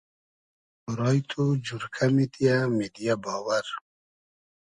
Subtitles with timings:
[0.83, 3.67] تۉرایی تو جورکۂ میدیۂ میدیۂ باوئر